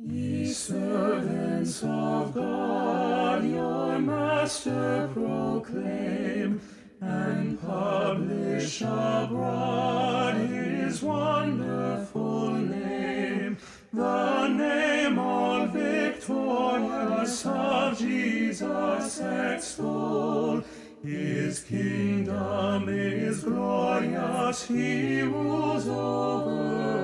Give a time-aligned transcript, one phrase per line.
[0.00, 6.60] Ye servants of God, your Master proclaim
[7.00, 13.56] and publish abroad his wonderful name,
[13.92, 20.62] the name all victorious of Jesus extol.
[21.02, 26.97] His kingdom is glorious, he rules over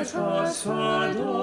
[0.00, 1.39] let us adore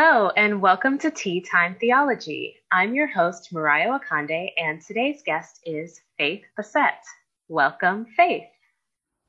[0.00, 2.54] Hello, and welcome to Tea Time Theology.
[2.70, 7.02] I'm your host, Mariah Wakande, and today's guest is Faith Bassett.
[7.48, 8.46] Welcome, Faith.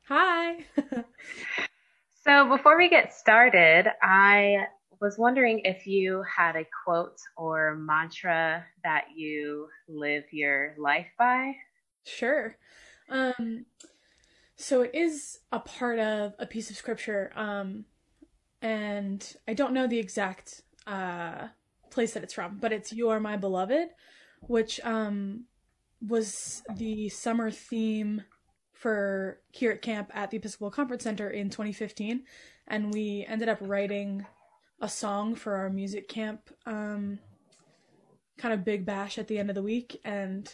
[0.07, 0.57] Hi.
[2.23, 4.67] So, before we get started, I
[5.01, 11.53] was wondering if you had a quote or mantra that you live your life by.
[12.05, 12.57] sure.
[13.09, 13.65] Um
[14.55, 17.85] so it is a part of a piece of scripture um
[18.61, 21.47] and I don't know the exact uh
[21.89, 23.89] place that it's from, but it's you are my beloved,
[24.41, 25.45] which um
[26.01, 28.23] was the summer theme
[28.73, 32.23] for here at camp at the Episcopal Conference Center in 2015
[32.67, 34.25] and we ended up writing
[34.79, 37.19] a song for our music camp um
[38.39, 39.99] kind of big bash at the end of the week.
[40.03, 40.53] And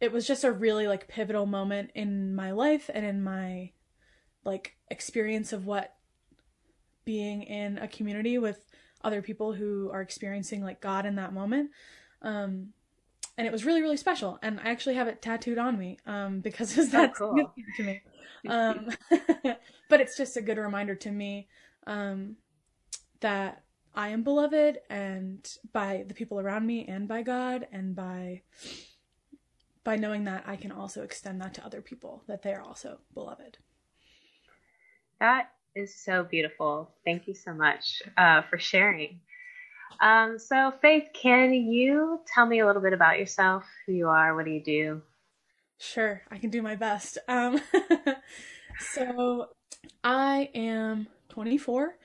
[0.00, 3.72] it was just a really like pivotal moment in my life and in my
[4.44, 5.94] like experience of what
[7.04, 8.64] being in a community with
[9.02, 11.70] other people who are experiencing like God in that moment.
[12.22, 12.68] Um
[13.36, 16.40] and it was really really special and I actually have it tattooed on me um
[16.48, 17.52] because it's that cool.
[17.76, 18.02] to me.
[18.48, 18.88] Um
[19.88, 21.48] but it's just a good reminder to me
[21.86, 22.36] um
[23.20, 23.64] that
[23.94, 28.42] I am beloved and by the people around me and by God and by
[29.84, 33.00] by knowing that I can also extend that to other people that they are also
[33.12, 33.58] beloved.
[35.20, 36.90] That is so beautiful.
[37.04, 39.20] Thank you so much uh, for sharing.
[40.00, 43.64] Um, so, Faith, can you tell me a little bit about yourself?
[43.86, 44.34] Who you are?
[44.34, 45.02] What do you do?
[45.78, 47.18] Sure, I can do my best.
[47.28, 47.60] Um,
[48.94, 49.48] so
[50.02, 51.96] I am 24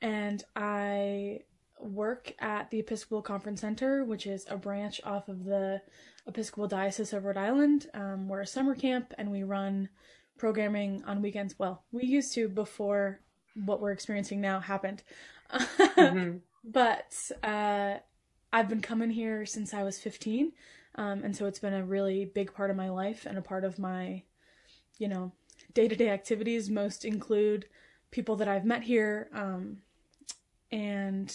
[0.00, 1.40] and I
[1.78, 5.82] work at the Episcopal Conference Center, which is a branch off of the
[6.26, 7.86] Episcopal Diocese of Rhode Island.
[7.94, 9.88] Um, we're a summer camp and we run
[10.40, 11.54] programming on weekends.
[11.58, 13.20] Well, we used to before
[13.54, 15.02] what we're experiencing now happened.
[15.52, 16.40] Mhm.
[16.64, 17.98] but uh,
[18.50, 20.52] I've been coming here since I was 15.
[20.94, 23.64] Um, and so it's been a really big part of my life and a part
[23.64, 24.22] of my,
[24.96, 25.32] you know,
[25.74, 26.70] day to day activities.
[26.70, 27.66] Most include
[28.10, 29.28] people that I've met here.
[29.34, 29.82] Um,
[30.72, 31.28] and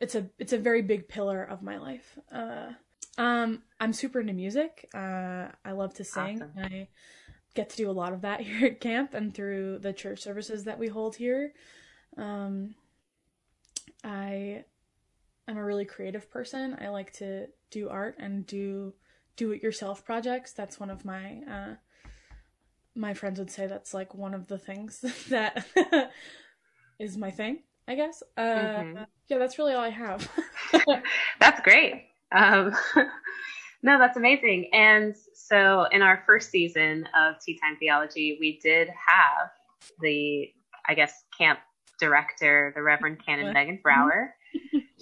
[0.00, 2.18] it's a it's a very big pillar of my life.
[2.32, 2.72] Uh,
[3.16, 4.88] um, I'm super into music.
[4.92, 6.42] Uh, I love to sing.
[6.42, 6.52] Awesome.
[6.56, 6.88] I
[7.58, 10.64] get to do a lot of that here at camp and through the church services
[10.64, 11.52] that we hold here.
[12.16, 12.76] Um,
[14.04, 14.64] I
[15.48, 16.76] am a really creative person.
[16.80, 18.94] I like to do art and do
[19.36, 20.52] do it yourself projects.
[20.52, 21.74] That's one of my uh,
[22.94, 25.66] my friends would say that's like one of the things that
[27.00, 27.64] is my thing.
[27.88, 28.22] I guess.
[28.36, 29.06] Uh, Mhm.
[29.28, 30.30] Yeah, that's really all I have.
[31.40, 32.04] That's great.
[32.30, 32.74] Um,
[33.82, 34.70] no, that's amazing.
[34.72, 39.50] And so, in our first season of Tea Time Theology, we did have
[40.00, 40.48] the,
[40.88, 41.60] I guess, camp
[42.00, 43.52] director, the Reverend Canon Yeah.
[43.52, 44.34] Megan Brower.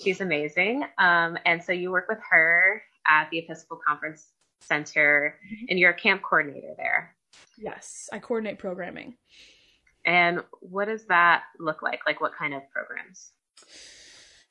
[0.03, 0.85] She's amazing.
[0.99, 5.39] Um, and so, you work with her at the Episcopal Conference Center,
[5.69, 7.15] and you're a camp coordinator there.
[7.57, 9.15] yes, I coordinate programming.
[10.05, 12.01] And what does that look like?
[12.07, 13.33] Like, what kind of programs?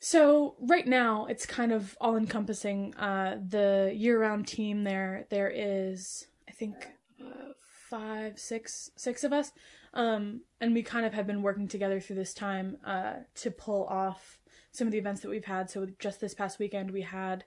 [0.08, 2.94] So right now it's kind of all encompassing.
[2.94, 7.54] Uh, the year-round team there, there is I think uh,
[7.90, 9.52] five, six, six of us,
[9.96, 13.86] um, and we kind of have been working together through this time uh, to pull
[13.86, 14.38] off
[14.72, 15.72] some of the events that we've had.
[15.72, 17.44] So just this past weekend we had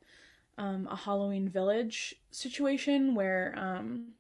[0.59, 4.15] um, a Halloween village situation where um,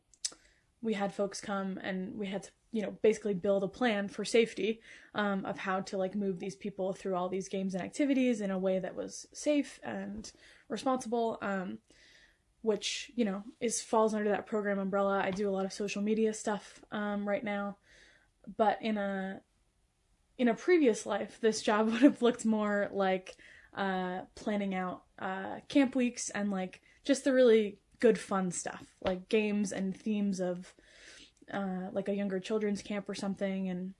[0.81, 4.81] we had folks come and we had you know basically build a plan for safety
[5.15, 8.51] um, of how to like move these people through all these games and activities in
[8.51, 10.33] a way that was safe and
[10.69, 11.79] responsible um,
[12.63, 15.21] which you know is falls under that program umbrella.
[15.25, 17.77] I do a lot of social media stuff um, right now.
[18.57, 19.41] But in a
[20.39, 23.37] in a previous life, this job would have looked more like
[23.75, 29.29] uh, planning out uh, camp weeks and like just the really good fun stuff, like
[29.29, 30.75] games and themes of
[31.53, 33.95] uh, like a younger children's camp or something, and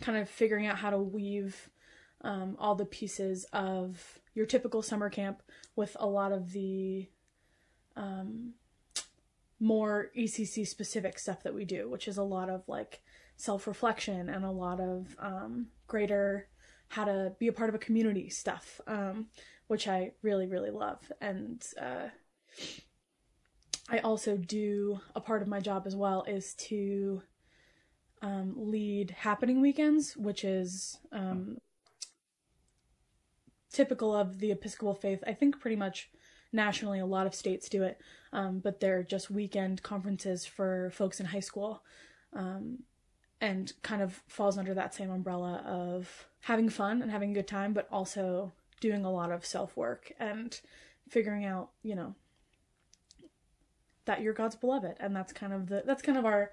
[0.00, 1.70] kind of figuring out how to weave
[2.22, 5.42] um, all the pieces of your typical summer camp
[5.76, 7.08] with a lot of the
[7.96, 8.54] um,
[9.58, 13.02] more ECC specific stuff that we do, which is a lot of like
[13.36, 16.48] self reflection and a lot of um, greater
[16.88, 19.26] how to be a part of a community stuff, um,
[19.68, 21.12] which I really, really love.
[21.20, 22.08] And uh,
[23.90, 27.22] I also do a part of my job as well is to
[28.22, 31.58] um, lead happening weekends, which is um,
[33.72, 35.24] typical of the Episcopal faith.
[35.26, 36.10] I think pretty much
[36.52, 38.00] nationally, a lot of states do it,
[38.32, 41.82] um, but they're just weekend conferences for folks in high school.
[42.32, 42.84] Um,
[43.40, 47.48] and kind of falls under that same umbrella of having fun and having a good
[47.48, 50.60] time, but also doing a lot of self work and
[51.08, 52.14] figuring out, you know,
[54.10, 54.96] that you're God's beloved.
[54.98, 56.50] And that's kind of the that's kind of our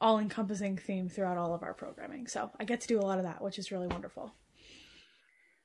[0.00, 2.26] all encompassing theme throughout all of our programming.
[2.26, 4.32] So I get to do a lot of that, which is really wonderful.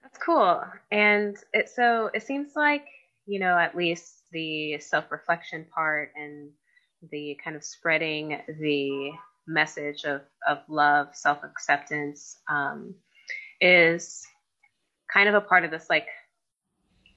[0.04, 0.64] That's cool.
[0.92, 2.86] And it so it seems like,
[3.26, 6.52] you know, at least the self reflection part and
[7.12, 9.12] the kind of spreading the
[9.48, 12.94] message of, of love, self acceptance, um,
[13.62, 14.24] is
[15.12, 16.08] kind of a part of this like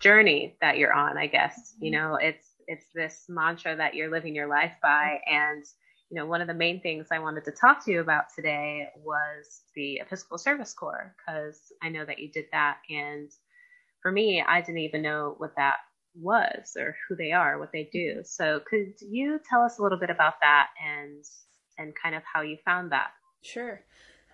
[0.00, 1.74] journey that you're on, I guess.
[1.78, 5.18] You know, it's it's this mantra that you're living your life by.
[5.26, 5.64] And,
[6.10, 8.88] you know, one of the main things I wanted to talk to you about today
[9.02, 12.78] was the Episcopal Service Corps, because I know that you did that.
[12.88, 13.30] And
[14.00, 15.78] for me, I didn't even know what that
[16.14, 18.20] was or who they are, what they do.
[18.24, 21.24] So could you tell us a little bit about that and
[21.78, 23.10] and kind of how you found that.
[23.42, 23.82] Sure.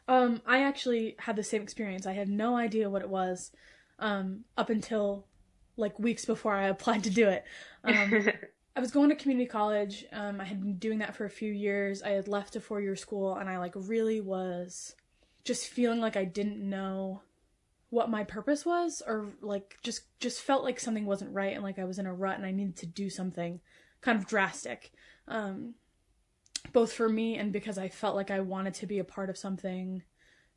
[0.08, 2.06] Um, I actually had the same experience.
[2.06, 3.52] I had no idea what it was
[3.98, 5.26] um, up until
[5.76, 7.44] like weeks before I applied to do it.
[7.82, 8.29] Um,
[8.76, 10.05] I was going to community college.
[10.12, 12.03] Um, I had been doing that for a few years.
[12.03, 14.94] I had left a four year school, and I like really was
[15.44, 17.23] just feeling like I didn't know
[17.91, 21.79] what my purpose was, or like just just felt like something wasn't right, and like
[21.79, 23.61] I was in a rut, and I needed to do something
[24.00, 24.93] kind of drastic.
[25.29, 25.75] Um,
[26.73, 29.38] both for me and because I felt like I wanted to be a part of
[29.38, 30.03] something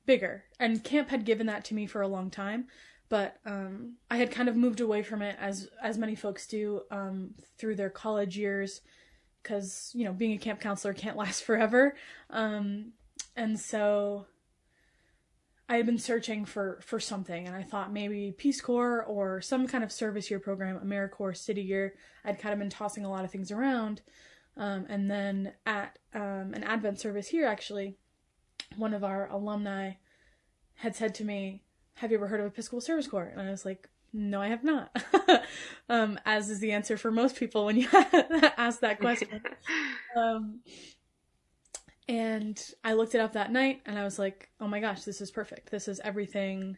[0.05, 0.45] bigger.
[0.59, 2.67] And camp had given that to me for a long time,
[3.09, 6.81] but um, I had kind of moved away from it as as many folks do
[6.91, 8.81] um, through their college years,
[9.41, 11.95] because you know being a camp counselor can't last forever,
[12.29, 12.93] um,
[13.35, 14.25] and so
[15.69, 19.67] I had been searching for for something, and I thought maybe Peace Corps or some
[19.67, 21.95] kind of service year program, AmeriCorps, City Year.
[22.23, 24.01] I'd kind of been tossing a lot of things around.
[24.55, 27.97] Um, and then at um, an Advent service here, actually,
[28.75, 29.93] one of our alumni
[30.75, 31.63] had said to me,
[31.97, 33.31] Have you ever heard of Episcopal Service Corps?
[33.35, 34.95] And I was like, No, I have not.
[35.89, 39.41] um, as is the answer for most people when you ask that question.
[40.15, 40.61] Um,
[42.09, 45.21] and I looked it up that night and I was like, Oh my gosh, this
[45.21, 45.69] is perfect.
[45.69, 46.77] This is everything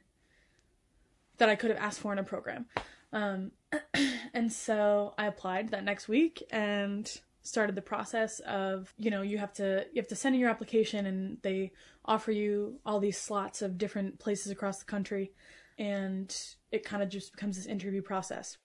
[1.37, 2.65] that I could have asked for in a program.
[3.13, 3.51] Um,
[4.33, 7.09] and so I applied that next week and
[7.41, 10.49] started the process of you know you have to you have to send in your
[10.49, 11.71] application and they
[12.05, 15.31] offer you all these slots of different places across the country.
[15.77, 16.35] And
[16.71, 18.57] it kind of just becomes this interview process.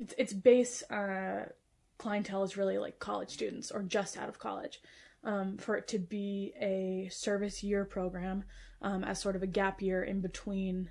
[0.00, 1.50] It's its base uh,
[1.98, 4.80] clientele is really like college students or just out of college
[5.22, 8.44] um, for it to be a service year program
[8.80, 10.90] um, as sort of a gap year in between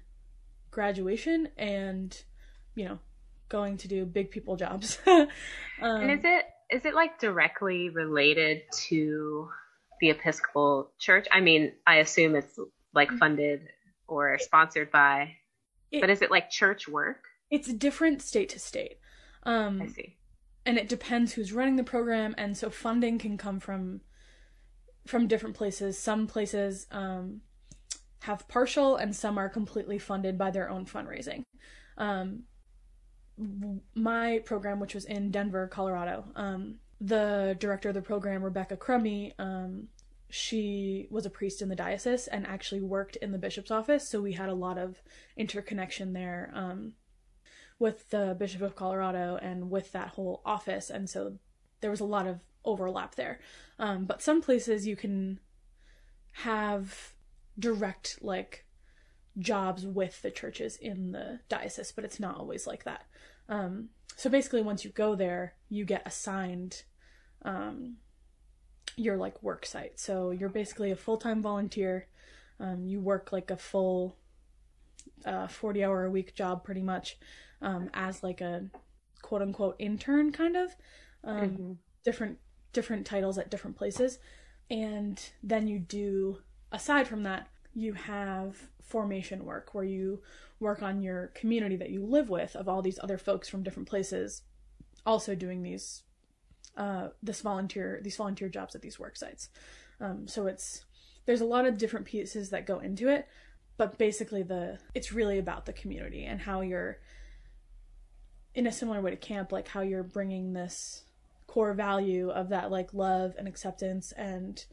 [0.69, 2.23] graduation and
[2.75, 2.99] you know
[3.49, 4.99] going to do big people jobs.
[5.81, 9.49] Um, and is it is it like directly related to
[9.99, 11.27] the Episcopal Church?
[11.31, 12.57] I mean, I assume it's
[12.93, 13.17] like mm-hmm.
[13.17, 13.67] funded
[14.07, 15.35] or sponsored by,
[15.91, 17.25] it, but is it like church work?
[17.49, 18.97] It's different state to state.
[19.43, 20.17] Um, I see.
[20.65, 24.01] And it depends who's running the program, and so funding can come from
[25.07, 25.97] from different places.
[25.97, 27.41] Some places um,
[28.21, 31.43] have partial, and some are completely funded by their own fundraising.
[31.97, 32.43] Um,
[33.95, 39.33] my program, which was in Denver, Colorado, um, the director of the program, Rebecca Crummy,
[39.39, 39.87] um,
[40.29, 44.21] she was a priest in the diocese and actually worked in the bishop's office, so
[44.21, 45.01] we had a lot of
[45.35, 46.93] interconnection there um,
[47.79, 51.33] with the Bishop of Colorado and with that whole office, and so
[51.81, 53.39] there was a lot of overlap there.
[53.77, 55.39] Um, but some places you can
[56.31, 57.13] have
[57.59, 58.65] direct like
[59.37, 63.05] jobs with the churches in the diocese, but it's not always like that.
[63.51, 66.83] Um, so basically, once you go there, you get assigned
[67.43, 67.97] um,
[68.95, 69.99] your like work site.
[69.99, 72.07] So you're basically a full time volunteer.
[72.59, 74.17] Um, you work like a full
[75.25, 77.17] uh, 40 hour a week job pretty much
[77.61, 78.65] um, as like a
[79.21, 80.75] quote unquote intern kind of
[81.23, 81.71] um, mm-hmm.
[82.03, 82.37] different
[82.73, 84.19] different titles at different places
[84.69, 86.37] and then you do
[86.71, 90.21] aside from that you have formation work where you
[90.59, 93.87] work on your community that you live with of all these other folks from different
[93.87, 94.43] places
[95.05, 96.03] also doing these
[96.77, 99.49] uh, this volunteer these volunteer jobs at these work sites.
[99.99, 100.85] Um, so it's
[101.25, 103.27] there's a lot of different pieces that go into it
[103.77, 106.99] but basically the it's really about the community and how you're
[108.53, 111.03] in a similar way to camp like how you're bringing this
[111.47, 114.65] core value of that like love and acceptance and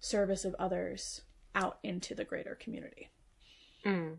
[0.00, 1.22] service of others
[1.54, 3.08] out into the greater community
[3.84, 4.16] mm.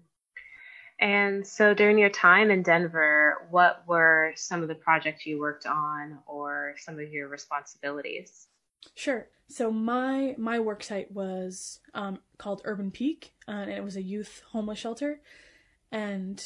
[1.00, 5.65] and so during your time in denver what were some of the projects you worked
[5.65, 8.48] on or some of your responsibilities
[8.94, 9.27] Sure.
[9.48, 14.01] So my my work site was um, called Urban Peak, uh, and it was a
[14.01, 15.22] youth homeless shelter,
[15.92, 16.44] and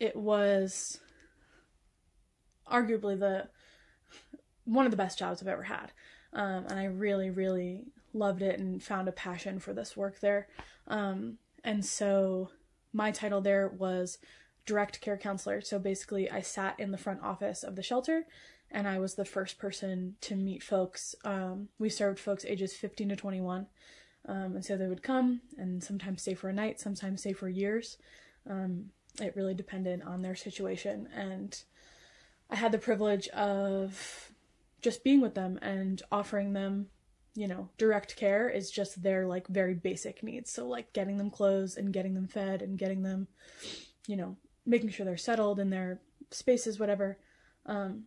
[0.00, 0.98] it was
[2.70, 3.48] arguably the
[4.64, 5.92] one of the best jobs I've ever had,
[6.34, 10.48] um, and I really really loved it and found a passion for this work there,
[10.88, 12.50] um, and so
[12.92, 14.18] my title there was
[14.66, 15.60] direct care counselor.
[15.60, 18.26] So basically, I sat in the front office of the shelter
[18.70, 21.14] and I was the first person to meet folks.
[21.24, 23.66] Um, we served folks ages 15 to 21.
[24.26, 27.48] Um, and so they would come and sometimes stay for a night, sometimes stay for
[27.48, 27.98] years.
[28.48, 28.86] Um,
[29.20, 31.08] it really depended on their situation.
[31.14, 31.56] And
[32.50, 34.32] I had the privilege of
[34.84, 36.88] just being with them and offering them,
[37.34, 40.52] you know, direct care is just their like very basic needs.
[40.52, 43.26] So, like getting them clothes and getting them fed and getting them,
[44.06, 44.36] you know,
[44.66, 46.00] making sure they're settled in their
[46.30, 47.18] spaces, whatever.
[47.64, 48.04] Um,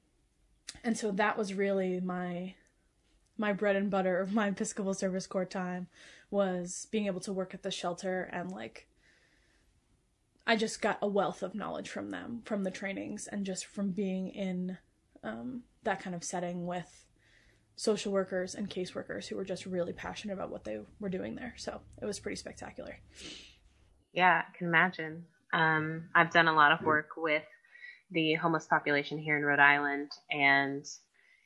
[0.84, 2.54] and so that was really my
[3.40, 5.88] my bread and butter of my Episcopal Service Corps time
[6.30, 8.88] was being able to work at the shelter and like
[10.46, 13.92] I just got a wealth of knowledge from them, from the trainings, and just from
[13.92, 14.78] being in
[15.22, 17.06] um, that kind of setting with
[17.78, 21.54] social workers and caseworkers who were just really passionate about what they were doing there.
[21.58, 22.98] So it was pretty spectacular.
[24.14, 25.26] Yeah, I can imagine.
[25.54, 27.44] Um, I've done a lot of work with
[28.12, 30.86] the homeless population here in Rhode Island, and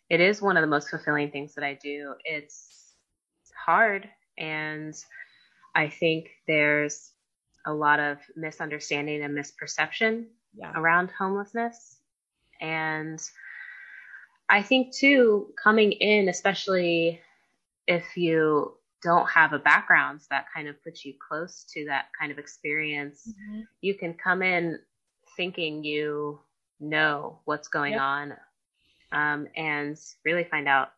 [0.10, 2.13] it is one of the most fulfilling things that I do.
[2.24, 2.95] It's
[3.65, 4.95] hard, and
[5.75, 7.12] I think there's
[7.65, 10.71] a lot of misunderstanding and misperception yeah.
[10.75, 11.98] around homelessness.
[12.60, 13.21] And
[14.51, 17.22] I think, too, coming in, especially
[17.88, 22.31] if you don't have a background that kind of puts you close to that kind
[22.31, 23.62] of experience, mm-hmm.
[23.79, 24.77] you can come in
[25.38, 26.39] thinking you
[26.81, 28.01] know what's going yep.
[28.01, 28.34] on
[29.13, 30.89] um, and really find out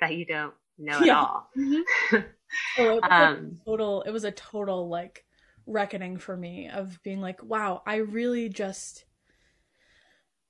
[0.00, 1.12] that you don't know yeah.
[1.12, 1.50] at all.
[1.58, 2.18] Mm-hmm.
[2.76, 5.24] so it um, total, it was a total like
[5.66, 9.06] reckoning for me of being like, wow, I really just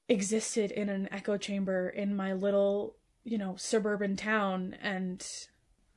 [0.08, 4.76] existed in an echo chamber in my little, you know, suburban town.
[4.82, 5.26] And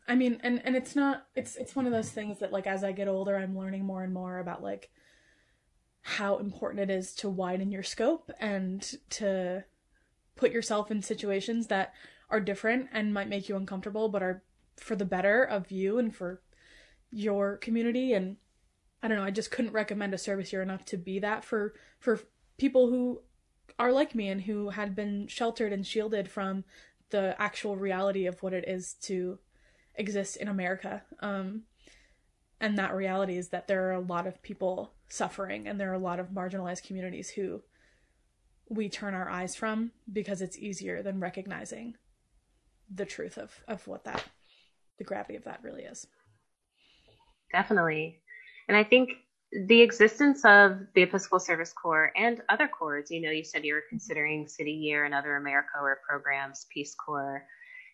[0.07, 2.83] I mean and and it's not it's it's one of those things that like as
[2.83, 4.89] I get older I'm learning more and more about like
[6.01, 9.63] how important it is to widen your scope and to
[10.35, 11.93] put yourself in situations that
[12.29, 14.43] are different and might make you uncomfortable but are
[14.77, 16.41] for the better of you and for
[17.11, 18.13] your community.
[18.13, 18.37] And
[19.01, 21.73] I don't know, I just couldn't recommend a service year enough to be that for
[21.99, 22.19] for
[22.57, 23.21] people who
[23.77, 26.63] are like me and who had been sheltered and shielded from
[27.09, 29.39] the actual reality of what it is to
[29.95, 31.03] exist in America.
[31.19, 31.63] Um,
[32.59, 35.95] and that reality is that there are a lot of people suffering and there are
[35.95, 37.61] a lot of marginalized communities who
[38.69, 41.95] we turn our eyes from because it's easier than recognizing
[42.93, 44.23] the truth of of what that
[44.97, 46.07] the gravity of that really is
[47.51, 48.19] definitely
[48.67, 49.11] and i think
[49.67, 53.73] the existence of the episcopal service corps and other corps you know you said you
[53.73, 57.43] were considering city year and other americorps programs peace corps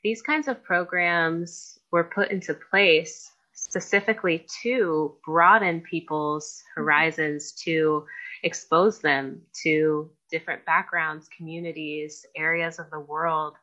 [0.03, 8.06] these kinds of programs were put into place specifically to broaden people's horizons, to
[8.44, 13.53] expose them to different backgrounds, communities, areas of the world.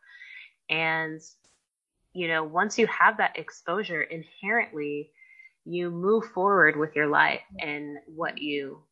[0.70, 1.20] And,
[2.12, 5.10] you know, once you have that exposure inherently,
[5.68, 8.82] you move forward with your life and what you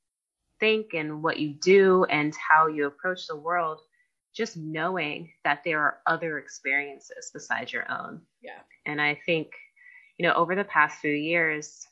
[0.61, 3.80] think and what you do and how you approach the world,
[4.35, 8.21] just knowing that there are other experiences besides your own.
[8.42, 8.61] Yeah.
[8.85, 9.52] And I think
[10.18, 11.87] you know, over the past few years,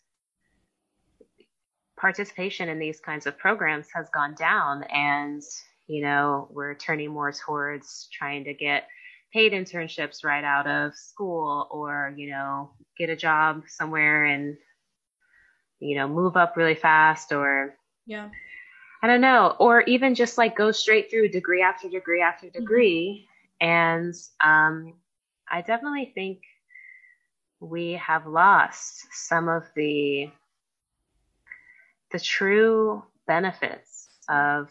[1.97, 5.43] participation in these kinds of programs has gone down and
[5.87, 8.89] you know we're turning more towards trying to get
[9.33, 14.57] paid internships right out of school or you know get a job somewhere and
[15.85, 17.77] you know, move up really fast or
[18.07, 18.31] Yeah.
[19.03, 23.27] I don't know, or even just like go straight through degree after degree after degree.
[23.61, 24.95] And um,
[25.51, 26.41] I definitely think
[27.61, 30.31] we have lost some of the
[32.13, 34.71] the true benefits of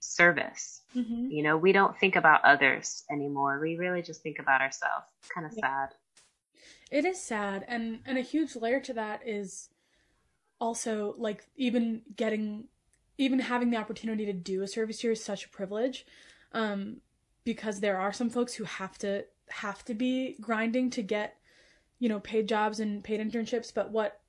[0.00, 0.82] service.
[0.92, 3.58] hmm You know, we don't think about others anymore.
[3.60, 5.06] We really just think about ourselves.
[5.34, 5.60] Kind of Yeah.
[5.60, 5.88] sad.
[6.90, 9.70] It is sad, and and a huge layer to that is
[10.60, 12.64] also like even getting,
[13.18, 16.06] even having the opportunity to do a service year is such a privilege,
[16.52, 16.98] um,
[17.44, 21.36] because there are some folks who have to have to be grinding to get,
[21.98, 23.72] you know, paid jobs and paid internships.
[23.72, 24.20] But what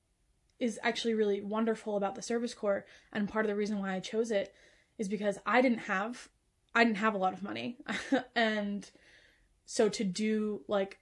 [0.60, 4.00] is actually really wonderful about the Service Corps, and part of the reason why I
[4.00, 4.54] chose it,
[4.98, 6.30] is because I didn't have,
[6.74, 7.78] I didn't have a lot of money,
[8.36, 8.90] and
[9.66, 11.00] so to do like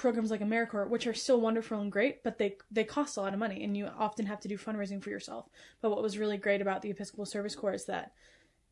[0.00, 3.34] programs like AmeriCorps, which are still wonderful and great, but they they cost a lot
[3.34, 5.46] of money, and you often have to do fundraising for yourself.
[5.82, 8.12] But what was really great about the Episcopal Service Corps is that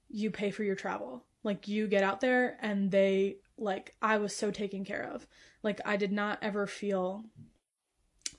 [0.08, 1.24] you pay for your travel.
[1.44, 5.26] Like you get out there, and they like I was so taken care of.
[5.62, 7.24] Like I did not ever feel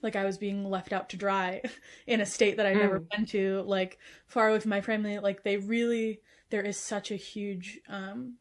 [0.01, 1.61] like I was being left out to dry
[2.07, 3.09] in a state that I'd never Mm.
[3.11, 5.19] been to, like far away from my family.
[5.19, 8.35] Like they really, there is such a huge um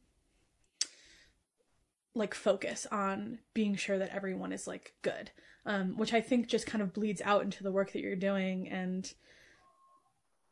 [2.18, 5.30] like focus on being sure that everyone is like good
[5.66, 8.68] um which i think just kind of bleeds out into the work that you're doing
[8.68, 9.14] and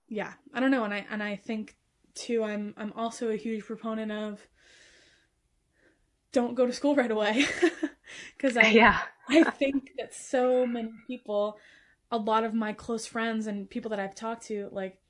[0.08, 1.76] yeah i don't know and i and i think
[2.14, 4.46] too i'm i'm also a huge proponent of
[6.32, 7.46] don't go to school right away
[8.37, 9.00] because i Yeah.
[9.28, 11.58] I think that so many people,
[12.12, 15.00] a lot of my close friends and people that I've talked to, like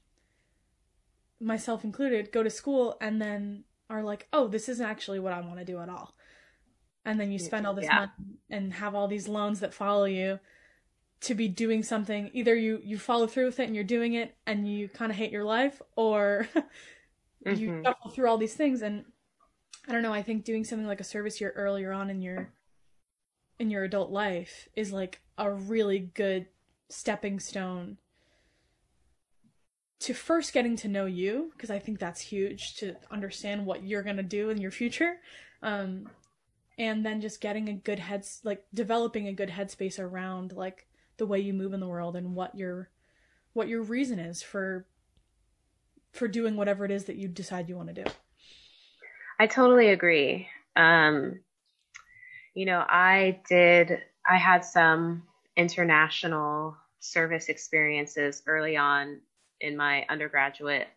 [1.40, 5.40] myself included, go to school and then are like, oh, this isn't actually what I
[5.40, 6.14] want to do at all.
[7.06, 7.94] And then you spend all this Yeah.
[7.94, 8.10] money
[8.50, 10.38] and have all these loans that follow you
[11.22, 12.30] to be doing something.
[12.34, 15.16] Either you, you follow through with it and you're doing it and you kind of
[15.16, 16.48] hate your life, or
[17.46, 17.84] you Mhm.
[17.84, 18.82] shuffle through all these things.
[18.82, 19.04] And
[19.88, 22.52] I don't know, I think doing something like a service year earlier on in your
[23.58, 26.46] in your adult life is like a really good
[26.90, 27.96] stepping stone
[30.00, 34.02] to first getting to know you because I think that's huge to understand what you're
[34.02, 35.20] going to do in your future
[35.62, 36.10] um
[36.78, 40.86] and then just getting a good heads like developing a good headspace around like
[41.16, 42.90] the way you move in the world and what your
[43.52, 44.86] what your reason is for
[46.12, 48.10] for doing whatever it is that you decide you want to do.
[49.38, 50.48] I totally agree.
[50.74, 51.40] Um,
[52.54, 55.22] you know, I did, I had some
[55.56, 59.20] international service experiences early on
[59.60, 60.88] in my undergraduate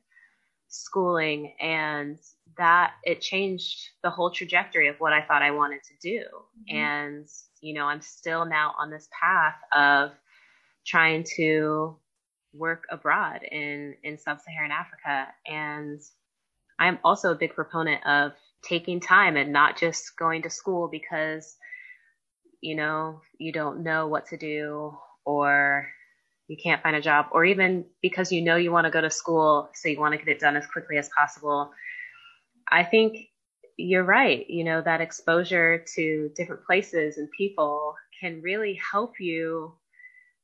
[0.70, 2.18] schooling, and
[2.58, 6.24] that it changed the whole trajectory of what I thought I wanted to do.
[6.70, 6.76] Mhm.
[6.76, 7.28] And,
[7.62, 10.12] you know, I'm still now on this path of
[10.86, 12.00] trying to
[12.54, 15.34] work abroad in, in sub Saharan Africa.
[15.46, 16.02] And
[16.80, 21.58] I'm also a big proponent of taking time and not just going to school because
[22.62, 25.88] you know you don't know what to do or
[26.50, 29.10] you can't find a job or even because you know you want to go to
[29.10, 31.72] school so you want to get it done as quickly as possible
[32.70, 33.28] i think
[33.78, 39.74] you're right you know that exposure to different places and people can really help you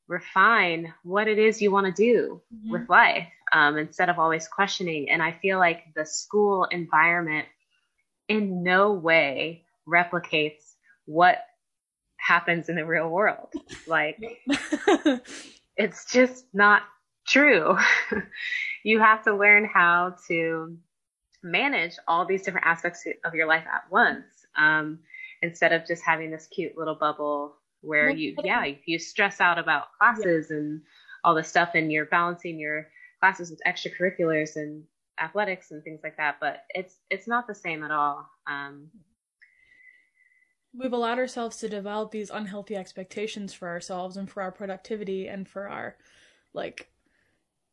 [0.08, 2.70] refine what it is you want to do Mhm.
[2.72, 5.10] with life um, instead of always questioning.
[5.10, 7.48] And I feel like the school environment
[8.28, 11.38] in no way replicates what
[12.18, 13.54] happens in the real world.
[13.88, 14.20] Like,
[15.78, 16.84] it's just not
[17.28, 17.78] true.
[18.84, 20.78] you have to learn how to
[21.44, 24.26] manage all these different aspects of your life at once
[24.58, 25.00] um,
[25.42, 29.94] instead of just having this cute little bubble where you, yeah, you stress out about
[30.00, 30.82] classes and
[31.24, 32.88] all this stuff and you're balancing your
[33.20, 34.84] classes with extracurriculars and
[35.22, 36.38] athletics and things like that.
[36.40, 38.28] But it's, it's not the same at all.
[38.48, 38.88] Um,
[40.78, 45.48] We've allowed ourselves to develop these unhealthy expectations for ourselves and for our productivity and
[45.48, 45.98] for our
[46.54, 46.90] like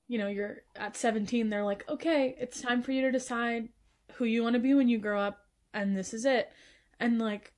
[0.09, 3.69] you know, you're at 17 they're like, "Okay, it's time for you to decide
[4.15, 6.53] who you want to be when you grow up and this is it."
[7.01, 7.53] And like,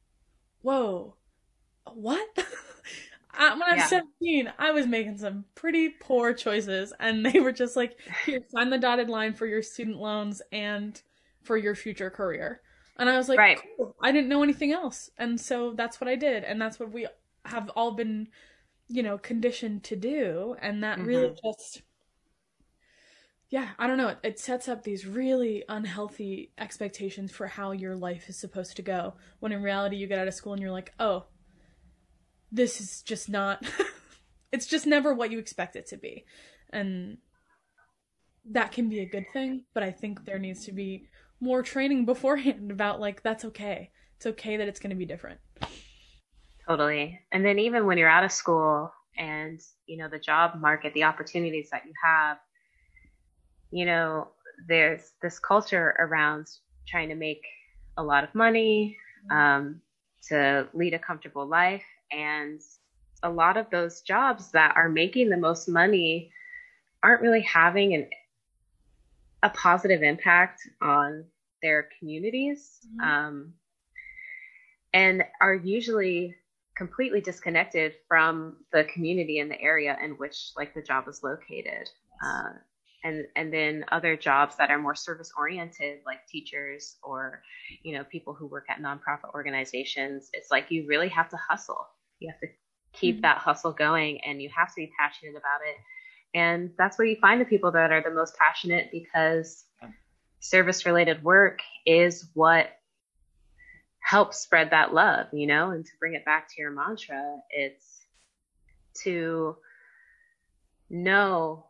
[0.63, 1.17] "Whoa.
[1.95, 2.29] What?"
[3.37, 3.89] Uh, when I was Yeah.
[3.89, 8.71] 17, I was making some pretty poor choices and they were just like, "Here, sign
[8.71, 11.03] the dotted line for your student loans and
[11.43, 12.63] for your future career."
[12.97, 13.59] And I was like, Right.
[13.77, 13.95] cool.
[14.01, 15.11] I didn't know anything else.
[15.19, 16.45] And so that's what I did.
[16.45, 17.07] And that's what we
[17.45, 18.29] have all been,
[18.89, 20.57] you know, conditioned to do.
[20.61, 21.49] And that really mm-hmm.
[21.49, 21.83] just,
[23.49, 24.09] yeah, I don't know.
[24.09, 28.83] It, it sets up these really unhealthy expectations for how your life is supposed to
[28.83, 29.15] go.
[29.41, 31.25] When in reality, you get out of school and you're like, oh,
[32.53, 33.65] this is just not,
[34.53, 36.25] it's just never what you expect it to be.
[36.71, 37.19] And
[38.51, 41.09] that can be a good thing, but I think there needs to be
[41.45, 43.91] more training beforehand about like that's okay.
[44.17, 45.39] It's okay that it's going to be different.
[46.67, 47.21] Totally.
[47.31, 51.05] And then even when you're out of school and, you know, the job market, the
[51.05, 52.39] opportunities that you have,
[53.71, 54.29] you know,
[54.67, 56.47] there's this culture around
[56.89, 57.43] trying to make
[57.97, 58.97] a lot of money,
[59.31, 59.81] um,
[60.29, 61.85] to lead a comfortable life.
[62.11, 62.61] And
[63.23, 66.31] a lot of those jobs that are making the most money
[67.03, 68.09] aren't really having an,
[69.43, 71.25] a positive impact on
[71.65, 72.79] their communities.
[72.87, 73.11] Mm-hmm.
[73.11, 73.55] Um,
[74.93, 76.37] and are usually
[76.77, 81.91] completely disconnected from the community and the area in which like the job is located.
[82.25, 82.51] Uh,
[83.05, 87.43] and and then other jobs that are more service oriented like teachers or
[87.83, 91.87] you know people who work at nonprofit organizations it's like you really have to hustle
[92.19, 92.47] you have to
[92.93, 93.23] keep mm-hmm.
[93.23, 95.77] that hustle going and you have to be passionate about it
[96.35, 99.67] and that's where you find the people that are the most passionate because
[100.45, 102.69] service related work is what
[104.01, 108.03] helps spread that love, you know, and to bring it back to your mantra, it's
[109.03, 109.57] to
[110.91, 111.65] know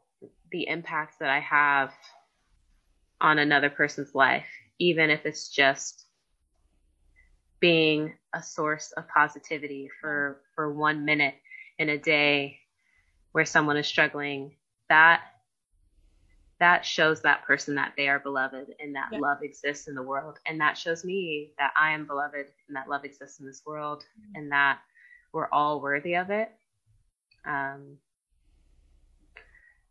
[0.50, 1.92] the impact that I have
[3.20, 4.48] on another person's life,
[4.80, 6.06] even if it's just
[7.60, 11.34] being a source of positivity for, for one minute
[11.78, 12.58] in a day
[13.30, 14.56] where someone is struggling,
[14.88, 15.22] that
[16.60, 19.18] that shows that person that they are beloved and that yeah.
[19.18, 20.38] love exists in the world.
[20.46, 24.04] And that shows me that I am beloved and that love exists in this world
[24.18, 24.36] mm-hmm.
[24.36, 24.78] and that
[25.32, 26.52] we're all worthy of it.
[27.46, 27.98] Um,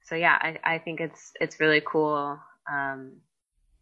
[0.06, 2.40] so yeah, I, I think it's it's really cool.
[2.72, 3.14] Um,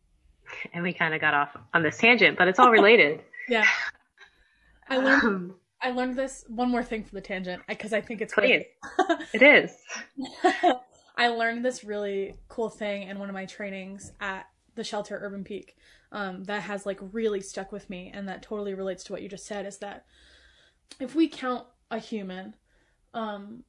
[0.74, 3.22] and we kind of got off on this tangent, but it's all related.
[3.50, 3.66] yeah.
[4.90, 8.22] I learned um, I learned this one more thing for the tangent because I think
[8.22, 8.66] it's please.
[9.34, 9.72] it is.
[11.22, 15.44] I learned this really cool thing in one of my trainings at the shelter Urban
[15.44, 15.78] Peak
[16.12, 19.30] um, that has like really stuck with me and that totally relates to what you
[19.30, 20.06] just said is that
[21.00, 22.56] if we count a human
[23.14, 23.64] um,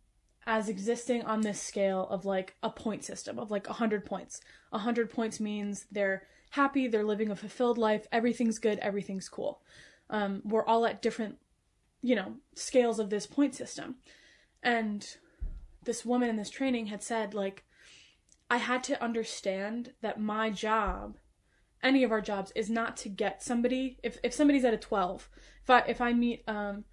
[0.47, 5.11] as existing on this scale of like a point system of like 100 points, 100
[5.11, 9.61] points means they're happy, they're living a fulfilled life, everything's good, everything's cool.
[10.09, 11.37] Um, we're all at different,
[12.01, 13.97] you know, scales of this point system.
[14.63, 15.07] And
[15.85, 17.65] this woman in this training had said like
[18.51, 21.17] I had to understand that my job
[21.83, 25.29] any of our jobs is not to get somebody if if somebody's at a 12
[25.63, 26.85] if I if I meet um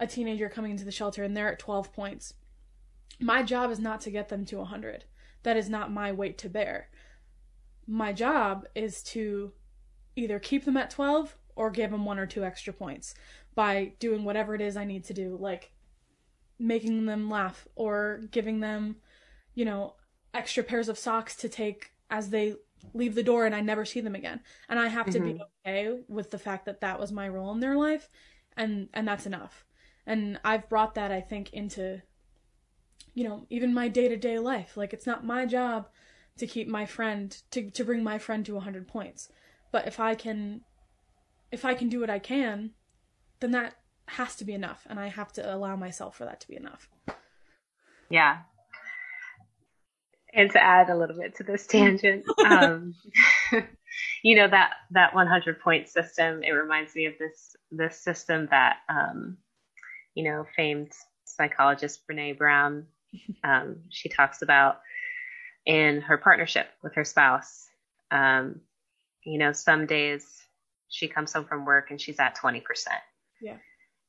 [0.00, 2.34] a teenager coming into the shelter and they're at 12 points
[3.20, 5.04] my job is not to get them to 100
[5.42, 6.88] that is not my weight to bear.
[7.86, 9.52] My job is to
[10.14, 13.14] either keep them at 12 or give them one or two extra points
[13.54, 15.36] by doing whatever it is I need to do.
[15.38, 15.72] Like
[16.62, 18.96] making them laugh or giving them,
[19.54, 19.94] you know,
[20.32, 22.54] extra pairs of socks to take as they
[22.94, 24.40] leave the door and I never see them again.
[24.68, 25.12] And I have mm-hmm.
[25.12, 25.42] to be mm-hmm.
[25.68, 28.08] okay with the fact that that was my role in their life
[28.56, 29.64] and and that's enough.
[30.06, 32.02] And I've brought that I think into
[33.14, 34.76] you know, even my day-to-day life.
[34.76, 35.88] Like it's not my job
[36.38, 39.30] to keep my friend to to bring my friend to 100 points.
[39.70, 40.62] But if I can
[41.50, 42.70] if I can do what I can,
[43.40, 43.74] then that
[44.12, 46.88] has to be enough and I have to allow myself for that to be enough.
[48.10, 48.38] Yeah.
[50.34, 52.94] And to add a little bit to this tangent, um,
[54.22, 56.42] you know that that 100 point system.
[56.42, 59.36] It reminds me of this this system that um,
[60.14, 60.92] you know famed
[61.24, 62.86] psychologist Brene Brown.
[63.44, 64.80] Um, she talks about
[65.66, 67.66] in her partnership with her spouse.
[68.10, 68.60] Um,
[69.24, 70.26] you know, some days
[70.88, 72.62] she comes home from work and she's at 20%.
[73.40, 73.56] Yeah.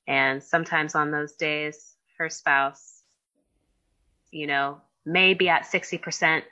[0.07, 3.03] And sometimes on those days, her spouse,
[4.31, 6.43] you know, may be at 60%,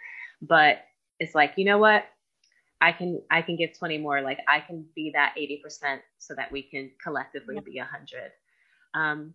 [0.42, 0.80] but
[1.20, 2.06] it's like, you know what?
[2.80, 4.22] I can, I can give 20 more.
[4.22, 8.32] Like I can be that 80% so that we can collectively be a 100.
[8.94, 9.34] Um,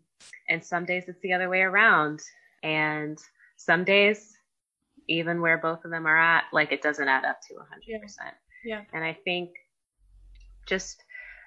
[0.49, 2.21] and some days it's the other way around.
[2.63, 3.19] And
[3.57, 4.37] some days,
[5.09, 7.61] even where both of them are at, like it doesn't add up to 100%.
[7.87, 8.01] Yeah.
[8.65, 8.81] yeah.
[8.93, 9.51] And I think
[10.67, 11.03] just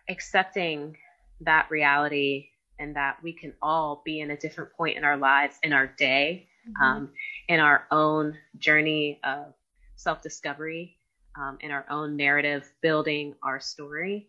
[0.08, 0.96] accepting
[1.42, 2.48] that reality
[2.80, 5.88] and that we can all be in a different point in our lives, in our
[5.88, 6.84] day, mm-hmm.
[6.84, 7.10] um,
[7.48, 9.54] in our own journey of
[9.96, 10.98] self discovery,
[11.38, 14.28] um, in our own narrative, building our story,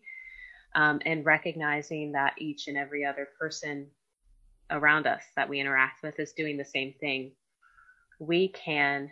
[0.75, 3.87] um, and recognizing that each and every other person
[4.69, 7.31] around us that we interact with is doing the same thing.
[8.19, 9.09] We can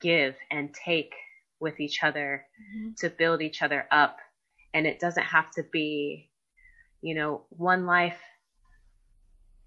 [0.00, 1.14] give and take
[1.60, 2.90] with each other mm-hmm.
[2.98, 4.18] to build each other up.
[4.72, 6.30] And it doesn't have to be,
[7.02, 8.18] you know, one life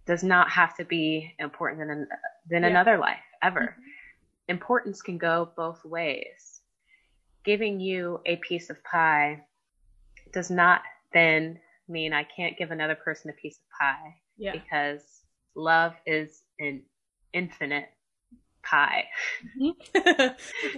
[0.05, 2.07] does not have to be important than
[2.49, 2.69] than Yeah.
[2.69, 3.75] another life ever.
[3.79, 3.83] Mhm.
[4.49, 6.61] Importance can go both ways.
[7.43, 9.45] Giving you a piece of pie
[10.31, 10.81] does not
[11.13, 14.51] then mean I can't give another person a piece of pie Yeah.
[14.53, 15.23] because
[15.55, 16.83] love is an
[17.33, 17.89] infinite
[18.63, 19.07] pie.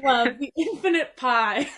[0.03, 1.67] Love the infinite pie.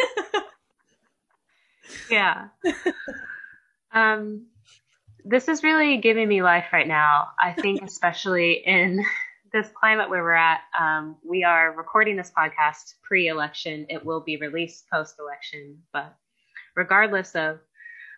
[2.09, 2.49] Yeah.
[3.91, 4.47] um,
[5.29, 7.29] this is really giving me life right now.
[7.41, 9.03] I think, especially in
[9.53, 13.85] this climate where we're at, um, we are recording this podcast pre election.
[13.89, 15.81] It will be released post election.
[15.91, 16.15] But
[16.75, 17.59] regardless of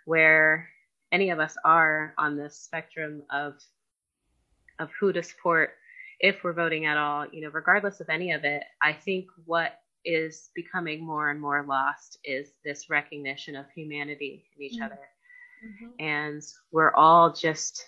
[0.06, 0.70] where
[1.12, 3.56] any of us are on this spectrum of,
[4.78, 5.72] of who to support,
[6.20, 9.80] if we're voting at all, you know, regardless of any of it, I think what
[10.06, 14.86] is becoming more and more lost is this recognition of humanity in each Mhm.
[14.86, 15.00] other.
[15.64, 15.94] Mhm.
[16.00, 17.86] And we're all just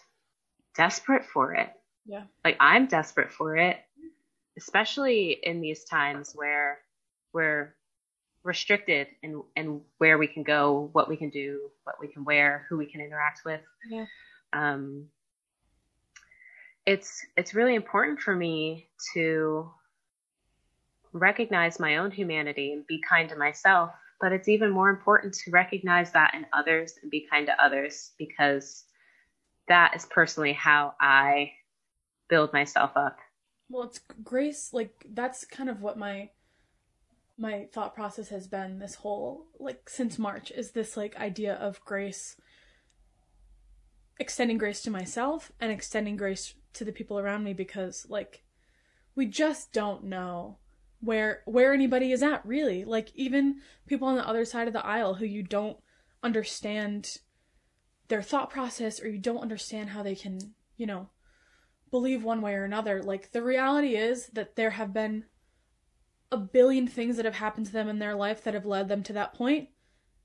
[0.76, 1.72] desperate for it.
[2.06, 2.24] Yeah.
[2.44, 3.78] Like I'm desperate for it,
[4.58, 6.80] especially in these times where
[7.34, 7.76] we're
[8.44, 12.66] restricted in, in where we can go, what we can do, what we can wear,
[12.70, 13.62] who we can interact with.
[13.90, 14.06] Yeah.
[14.54, 15.08] Um,
[16.86, 19.70] it's it's really important for me to
[21.14, 25.52] recognize my own humanity and be kind to myself but it's even more important to
[25.52, 28.86] recognize that in others and be kind to others because
[29.68, 31.52] that is personally how i
[32.30, 33.18] build myself up
[33.70, 34.74] Well, it's grace.
[34.74, 36.30] Like that's kind of what my
[37.38, 41.84] my thought process has been this whole like since March is this like idea of
[41.86, 42.36] grace
[44.20, 48.44] extending grace to myself and extending grace to the people around me because like
[49.16, 50.58] we just don't know
[51.02, 54.86] where where anybody is at really like even people on the other side of the
[54.86, 55.78] aisle who you don't
[56.24, 57.18] understand
[58.08, 61.10] their thought process or you don't understand how they can you know
[61.92, 63.04] believe one way or another.
[63.04, 65.26] Like the reality is that there have been
[66.32, 69.04] a billion things that have happened to them in their life that have led them
[69.04, 69.68] to that point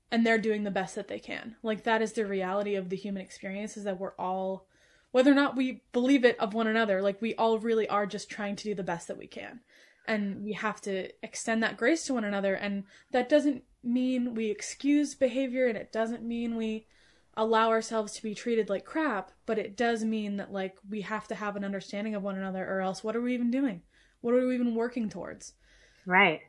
[0.09, 1.57] and they're doing the best that they can.
[1.61, 4.65] Like that is the reality of the human experience is that we're all
[5.11, 8.29] whether or not we believe it of one another, like we all really are just
[8.29, 9.61] trying to do the best that we can.
[10.07, 14.49] And we have to extend that grace to one another and that doesn't mean we
[14.49, 16.87] excuse behavior and it doesn't mean we
[17.35, 21.27] allow ourselves to be treated like crap, but it does mean that like we have
[21.27, 23.81] to have an understanding of one another or else what are we even doing?
[24.21, 25.53] What are we even working towards?
[26.05, 26.39] right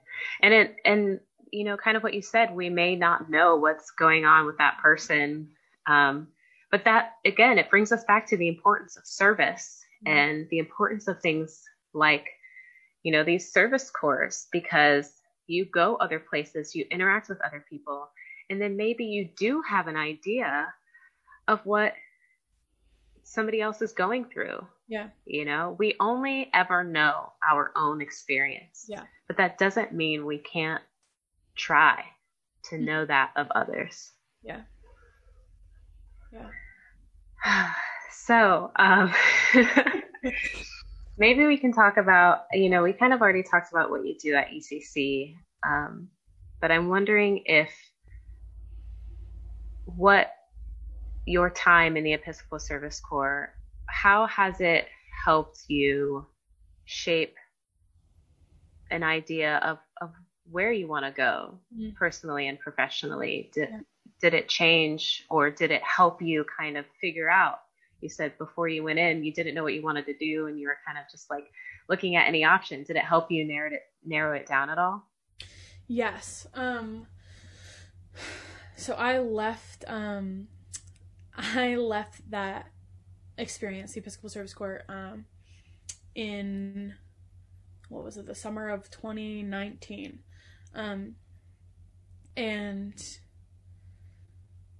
[0.40, 3.90] and it and you know kind of what you said we may not know what's
[3.90, 5.48] going on with that person
[5.86, 6.28] um,
[6.70, 10.12] but that again it brings us back to the importance of service Mhm.
[10.12, 12.26] and the importance of things like
[13.02, 15.12] you know these service corps because
[15.46, 18.08] you go other places you interact with other people
[18.50, 20.72] and then maybe you do have an idea
[21.48, 21.94] of what
[23.22, 25.08] somebody else is going through Yeah.
[25.26, 29.04] you know we only ever know our own experience Yeah.
[29.26, 30.82] but that doesn't mean we can't
[31.56, 32.04] try
[32.64, 32.84] to Mhm.
[32.84, 34.62] know that of others Yeah.
[36.32, 36.50] Yeah.
[38.12, 39.12] so um
[41.18, 44.16] maybe we can talk about you know we kind of already talked about what you
[44.18, 45.34] do at ecc
[45.66, 46.08] um,
[46.60, 47.70] but i'm wondering if
[49.84, 50.30] what
[51.26, 53.52] your time in the episcopal service corps
[53.86, 54.86] how has it
[55.24, 56.26] helped you
[56.84, 57.34] shape
[58.90, 60.10] an idea of, of
[60.50, 61.94] where you want to go Mhm.
[61.94, 63.80] personally and professionally did, Yeah.
[64.20, 67.60] did it change or did it help you kind of figure out
[68.00, 70.58] you said before you went in you didn't know what you wanted to do and
[70.58, 71.50] you were kind of just like
[71.88, 75.04] looking at any option did it help you narrow it narrow it down at all
[75.88, 76.46] Yes.
[76.54, 77.06] Um
[78.76, 80.48] so I left um
[81.36, 82.66] I left that
[83.38, 85.24] experience, the Episcopal Service Corps um
[86.14, 86.94] in
[87.88, 90.20] what was it, the summer of 2019.
[90.74, 91.14] Um
[92.36, 93.18] and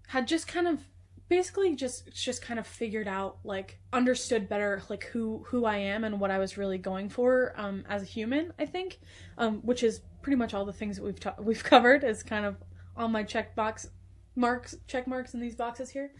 [0.09, 0.81] had just kind of
[1.28, 6.04] basically just just kind of figured out like understood better like who who I am
[6.04, 8.98] and what I was really going for um as a human I think
[9.36, 12.46] um which is pretty much all the things that we've ta- we've covered is kind
[12.46, 12.56] of
[12.96, 13.88] on my checkbox
[14.36, 16.12] marks check marks in these boxes here.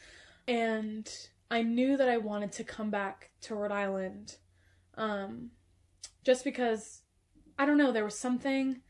[0.47, 1.09] And
[1.51, 4.37] I knew that I wanted to come back to Rhode Island
[4.97, 5.51] um
[6.25, 7.03] just because
[7.59, 8.83] I don't know there was something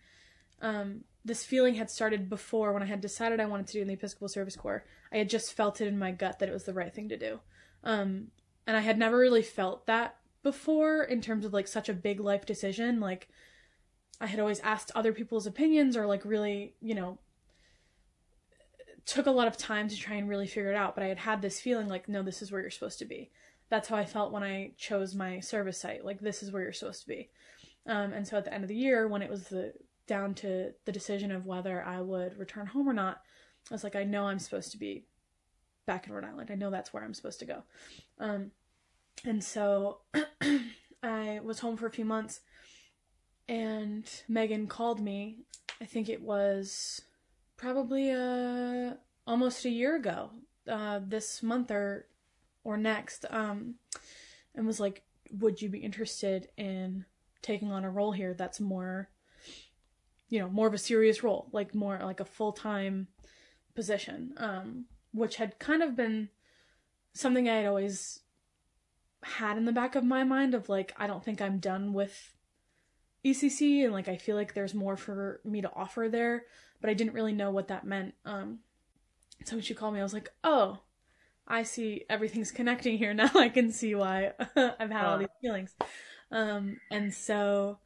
[0.60, 3.88] um this feeling had started before when I had decided I wanted to do in
[3.88, 4.84] the Episcopal Service Corps.
[5.12, 7.16] I had just felt it in my gut that it was the right thing to
[7.16, 7.40] do.
[7.84, 8.28] Um,
[8.66, 12.20] and I had never really felt that before in terms of like such a big
[12.20, 13.00] life decision.
[13.00, 13.28] Like,
[14.20, 17.18] I had always asked other people's opinions or like really, you know,
[19.06, 20.94] took a lot of time to try and really figure it out.
[20.94, 23.30] But I had had this feeling like, no, this is where you're supposed to be.
[23.70, 26.04] that's how I felt when I chose my service site.
[26.04, 27.30] Like this is where you're supposed to be.
[27.86, 29.72] Um, and so at the end of the year, when it was the
[30.08, 33.22] down to the decision of whether I would return home or not,
[33.70, 35.04] I was like, I know I'm supposed to be
[35.86, 36.50] back in Rhode Island.
[36.50, 37.62] I know that's where I'm supposed to go.
[38.18, 38.50] Um,
[39.24, 39.98] and so
[41.02, 42.40] I was home for a few months,
[43.48, 45.38] and Megan called me.
[45.80, 47.02] I think it was
[47.56, 48.94] probably uh,
[49.26, 50.30] almost a year ago,
[50.68, 52.06] uh, this month or
[52.64, 53.76] or next, um,
[54.54, 57.06] and was like, "Would you be interested in
[57.42, 59.08] taking on a role here that's more,
[60.28, 63.08] you know, more of a serious role, like more like a full time
[63.74, 66.28] position?" Um, which had kind of been
[67.12, 68.20] something I had always
[69.22, 72.34] had in the back of my mind of like I don't think I'm done with
[73.24, 76.44] ECC and like I feel like there's more for me to offer there,
[76.80, 78.14] but I didn't really know what that meant.
[78.24, 78.60] Um
[79.44, 80.80] so when she called me I was like, "Oh,
[81.46, 83.30] I see everything's connecting here now.
[83.34, 85.74] I can see why I've had all these feelings."
[86.30, 87.78] Um and so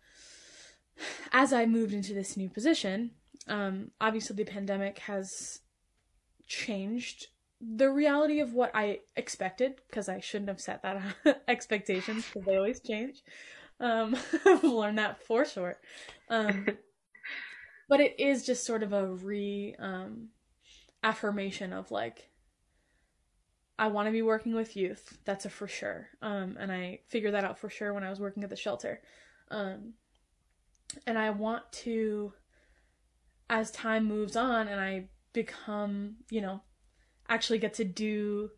[1.33, 3.13] as I moved into this new position,
[3.49, 5.61] um obviously the pandemic has
[6.47, 7.29] changed
[7.63, 11.01] the reality of what I expected because I shouldn't have set that
[11.49, 13.23] expectations because they always change.
[13.81, 15.77] Um, I've learned that for sure.
[16.29, 16.67] Um,
[17.89, 20.29] but it is just sort of a re um,
[21.05, 22.31] affirmation of like,
[23.79, 25.19] I want to be working with youth.
[25.25, 26.09] That's a for sure.
[26.21, 29.01] Um, and I figured that out for sure when I was working at the shelter.
[29.51, 29.95] Um,
[31.07, 32.33] and I want to,
[33.49, 36.63] as time moves on and I become, you know,
[37.29, 38.51] actually get to do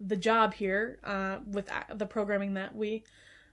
[0.00, 3.04] the job here uh, with the programming that we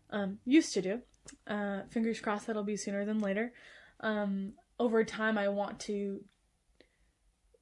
[0.09, 1.01] um, used to do.
[1.45, 3.51] Uh, fingers crossed that'll be sooner than later.
[3.99, 6.23] Um, over time, I want to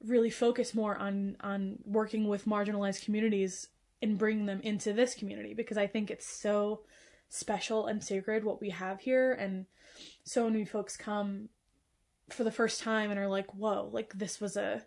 [0.04, 3.68] really focus more on on working with marginalized communities
[4.02, 6.82] and bring them into this community because I think it's so
[7.28, 9.66] special and sacred what we have here, and
[10.24, 11.48] so many folks come
[12.30, 14.82] for the first time and are like, whoa, like this was a,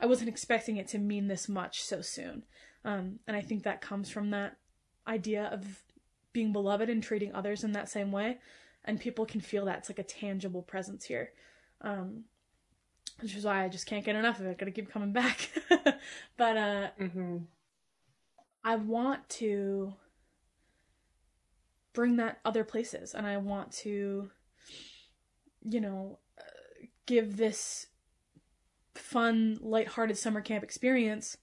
[0.00, 2.44] I wasn't expecting it to mean this much so soon.
[2.84, 4.56] Um, and I think that comes from that
[5.06, 5.82] idea of
[6.32, 8.38] being beloved and treating others in that same way.
[8.84, 9.78] And people can feel that.
[9.78, 11.32] It's like a tangible presence here.
[11.82, 12.24] Um,
[13.20, 14.58] which is why I just can't get enough of it.
[14.58, 15.50] Gotta keep coming back.
[16.36, 17.38] but, uh, mm-hmm.
[18.64, 19.94] I want to
[21.92, 24.30] bring that other places and I want to,
[25.62, 26.18] you know,
[27.06, 27.86] give this
[28.94, 31.36] fun, lighthearted summer camp experience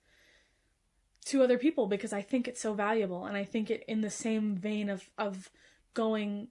[1.25, 3.25] to other people because I think it's so valuable.
[3.25, 5.49] And I think it in the same vein of of
[5.93, 6.47] going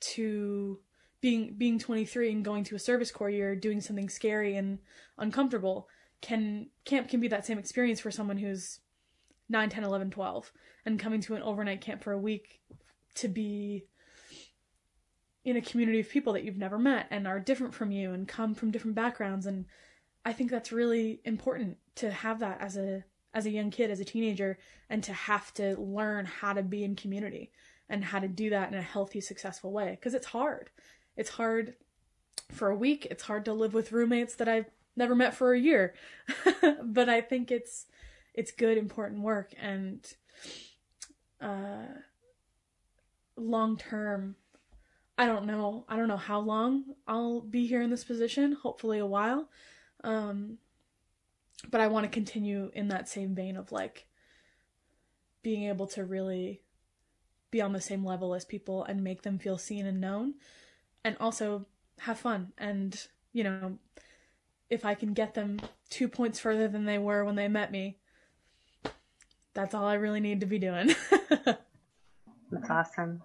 [0.00, 0.80] to
[1.20, 4.78] being being 23 and going to a service corps year doing something scary and
[5.18, 5.88] uncomfortable
[6.20, 8.80] can camp can be that same experience for someone who's
[9.48, 10.52] 9 10 11 12
[10.86, 12.60] and coming to an overnight camp for a week
[13.14, 13.84] to be
[15.44, 18.28] in a community of people that you've never met and are different from you and
[18.28, 19.64] come from different backgrounds and
[20.24, 24.00] I think that's really important to have that as a as a young kid as
[24.00, 27.52] a teenager and to have to learn how to be in community
[27.88, 30.70] and how to do that in a healthy successful way because it's hard.
[31.16, 31.74] It's hard
[32.50, 33.06] for a week.
[33.10, 35.94] It's hard to live with roommates that I've never met for a year.
[36.82, 37.86] but I think it's
[38.34, 40.06] it's good important work and
[41.40, 41.86] uh
[43.36, 44.36] long term
[45.20, 45.84] I don't know.
[45.86, 48.52] I don't know how long I'll be here in this position.
[48.52, 49.50] Hopefully a while.
[50.02, 50.56] Um,
[51.70, 54.06] but I want to continue in that same vein of like
[55.42, 56.62] being able to really
[57.50, 60.36] be on the same level as people and make them feel seen and known
[61.04, 61.66] and also
[61.98, 63.76] have fun and you know
[64.70, 67.98] if I can get them 2 points further than they were when they met me
[69.52, 70.94] that's all I really need to be doing.
[72.50, 73.22] that's awesome.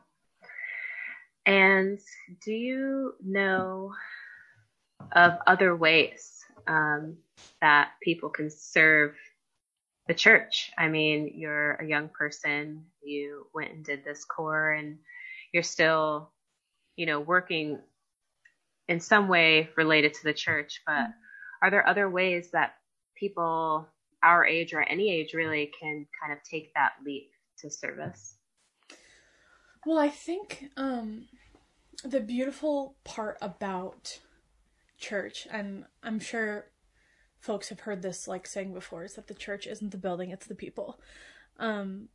[1.46, 2.00] And
[2.44, 3.94] do you know
[5.12, 7.18] of other ways um,
[7.62, 9.16] that people can serve
[10.08, 10.72] the church?
[10.78, 14.98] I mean, you're a young person, you went and did this corps, and
[15.54, 16.32] you're still,
[16.96, 17.80] you know, working
[18.88, 21.08] in some way related to the church, but
[21.62, 22.76] are there other ways that
[23.16, 23.88] people
[24.24, 27.30] our age or any age really can kind of take that leap
[27.60, 28.35] to service?
[29.86, 31.28] Well, I think um,
[32.04, 34.20] the beautiful part about
[34.98, 36.72] church, and I'm sure
[37.40, 40.48] folks have heard this like saying before, is that the church isn't the building, it's
[40.48, 41.00] the people.
[41.60, 42.10] Um,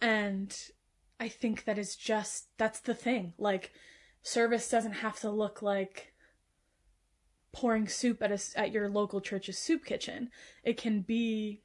[0.00, 0.54] and
[1.18, 3.32] I think that is just that's the thing.
[3.38, 3.72] Like
[4.22, 6.12] service doesn't have to look like
[7.52, 10.28] pouring soup at a, at your local church's soup kitchen.
[10.62, 11.62] It can be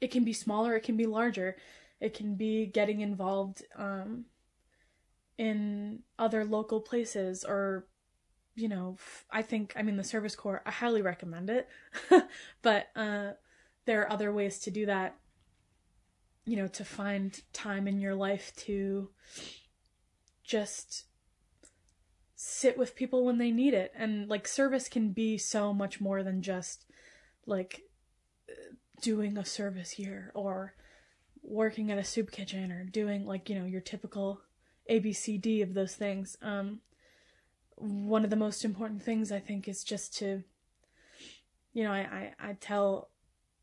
[0.00, 1.56] it can be smaller, it can be larger,
[2.00, 4.24] it can be getting involved um,
[5.38, 7.86] in other local places or
[8.56, 8.96] you know
[9.32, 11.68] i think i mean the service corps i highly recommend it.
[12.62, 13.32] But uh,
[13.84, 15.16] there are other ways to do that
[16.44, 19.10] you know to find time in your life to
[20.44, 21.06] just
[22.44, 23.92] sit with people when they need it.
[23.96, 26.84] And like service can be so much more than just
[27.46, 27.82] like
[29.00, 30.74] doing a service here or
[31.44, 34.40] working at a soup kitchen or doing like you know your typical
[34.90, 36.80] abcd of those things um
[37.76, 40.42] one of the most important things i think is just to
[41.72, 43.10] you know i i, I tell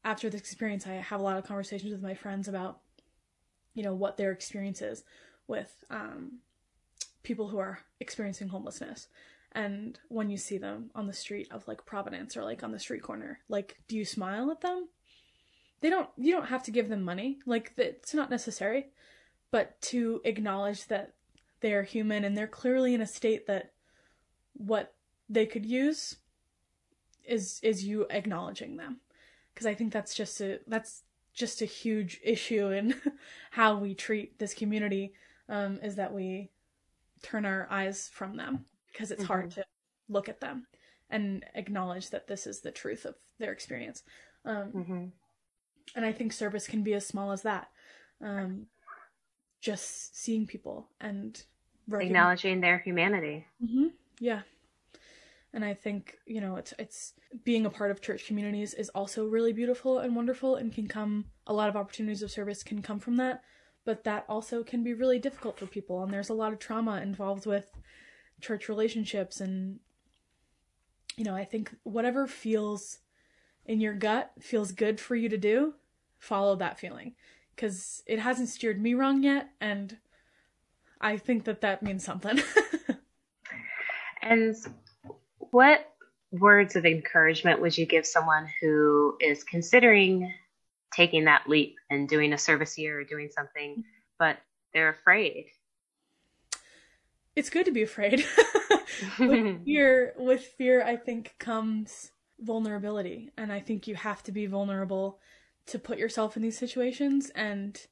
[0.03, 2.81] after this experience i have a lot of conversations with my friends about
[3.73, 5.03] you know what their experience is
[5.47, 6.39] with um
[7.23, 9.07] people who are experiencing homelessness.
[9.53, 12.79] And when you see them on the street of like Providence or like on the
[12.79, 14.87] street corner like do you smile at them
[15.81, 18.87] they don't you don't have to give them money like it's not necessary
[19.51, 21.13] but to acknowledge that
[21.59, 23.73] they're human and they're clearly in a state that
[24.53, 24.93] what
[25.29, 26.17] they could use
[27.25, 28.97] is is you acknowledging them
[29.53, 31.03] because i think that's just a that's
[31.33, 32.93] just a huge issue in
[33.51, 35.13] how we treat this community
[35.49, 36.49] um, is that we
[37.21, 39.27] turn our eyes from them because it's mm-hmm.
[39.27, 39.63] hard to
[40.09, 40.65] look at them
[41.09, 44.03] and acknowledge that this is the truth of their experience.
[44.45, 45.05] Um, mm-hmm.
[45.95, 47.69] And I think service can be as small as that.
[48.23, 48.67] Um,
[49.59, 51.43] just seeing people and
[51.93, 53.45] acknowledging their humanity.
[53.63, 53.87] Mm-hmm.
[54.19, 54.41] Yeah.
[55.53, 57.13] And I think you know it's it's
[57.43, 61.25] being a part of church communities is also really beautiful and wonderful, and can come
[61.45, 63.43] a lot of opportunities of service can come from that
[63.85, 67.01] but that also can be really difficult for people and there's a lot of trauma
[67.01, 67.71] involved with
[68.39, 69.79] church relationships and
[71.15, 72.99] you know i think whatever feels
[73.65, 75.73] in your gut feels good for you to do
[76.21, 77.13] follow that feeling
[77.53, 79.97] because it hasn't steered me wrong yet and
[81.01, 82.39] i think that that means something
[84.21, 84.55] and
[85.51, 85.91] what
[86.31, 90.33] words of encouragement would you give someone who is considering
[90.93, 93.83] taking that leap and doing a service year or doing something,
[94.19, 94.37] but
[94.73, 95.47] they're afraid.
[97.35, 98.25] It's good to be afraid.
[99.19, 104.47] with fear, with fear, I think comes vulnerability, and I think you have to be
[104.47, 105.19] vulnerable
[105.67, 107.87] to put yourself in these situations and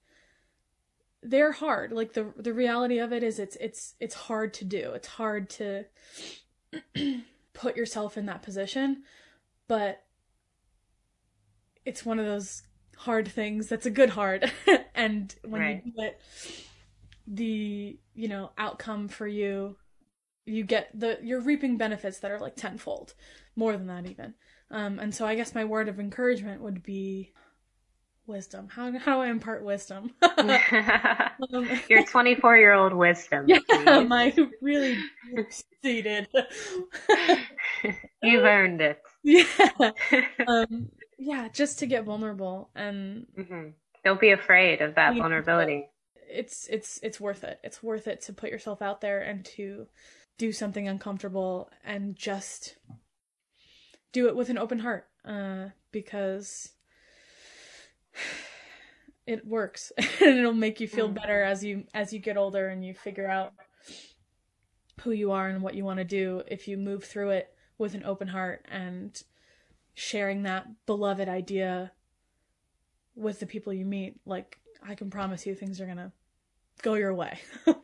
[1.22, 1.91] they're hard.
[1.91, 4.91] Like the the reality of it is it's it's it's hard to do.
[4.93, 5.86] It's hard to
[7.53, 9.03] put yourself in that position
[9.70, 10.03] but
[11.86, 12.63] it's one of those
[12.97, 14.51] hard things that's a good hard.
[14.93, 15.82] And when right.
[15.86, 16.22] you do it
[17.26, 19.78] the you know outcome for you
[20.45, 23.13] you get the you're reaping benefits that are like tenfold
[23.55, 24.34] more than that even.
[24.70, 27.32] Um and so i guess my word of encouragement would be
[28.30, 30.50] wisdom how, how do i impart wisdom um,
[31.90, 34.08] your 24 year old wisdom yeah please.
[34.08, 34.98] my really
[35.82, 36.28] seated
[38.24, 39.92] you've earned it yeah
[40.48, 43.70] um yeah, just to get vulnerable and mm-hmm.
[44.06, 45.90] don't be afraid of that vulnerability.
[46.32, 47.60] It's it's it's worth it.
[47.62, 49.88] It's worth it to put yourself out there and to
[50.38, 52.78] do something uncomfortable and just
[54.14, 56.72] do it with an open heart uh, because
[59.28, 61.15] it works and it'll make you feel mm.
[61.15, 63.53] better as you as you get older and you figure out
[65.01, 67.93] who you are and what you want to do if you move through it with
[67.93, 69.24] an open heart and
[69.93, 71.91] sharing that beloved idea
[73.15, 76.11] with the people you meet, like I can promise you things are gonna
[76.82, 77.39] go your way.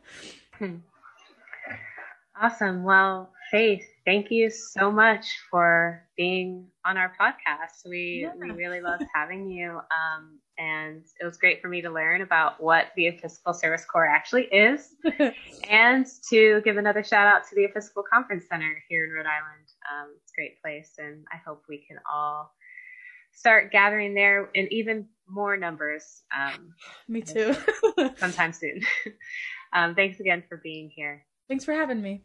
[0.57, 0.75] Hmm.
[2.41, 2.86] awesome.
[2.86, 7.88] Well, Faith, thank you so much for being on our podcast.
[7.88, 8.34] We yeah.
[8.38, 9.72] we really loved having you.
[9.72, 14.08] Um, and it was great for me to learn about what the Episcopal Service Corps
[14.08, 14.96] actually is,
[15.70, 19.68] and to give another shout out to the Episcopal Conference Center here in Rhode Island.
[19.91, 22.52] Um, it's a great place, and I hope we can all
[23.32, 26.24] start gathering there in even more numbers.
[26.36, 26.74] Um,
[27.08, 27.56] me too.
[28.18, 28.82] sometime soon.
[29.74, 31.26] um, thanks again for being here.
[31.48, 32.24] Thanks for having me.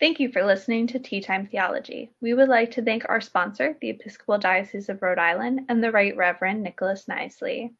[0.00, 2.10] Thank you for listening to Tea Time Theology.
[2.20, 5.92] We would like to thank our sponsor, the Episcopal Diocese of Rhode Island, and the
[5.92, 7.72] Right Reverend Nicholas Knisely.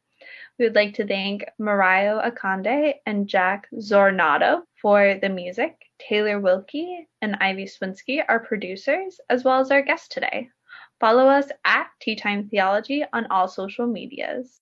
[0.57, 7.05] We would like to thank Mario Aconde and Jack Zornato for the music, Taylor Wilkie
[7.21, 10.49] and Ivy Swinsky, our producers, as well as our guest today.
[11.01, 14.49] Follow us at Tea Time Theology on all social medias.